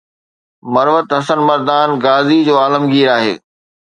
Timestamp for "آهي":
3.17-3.33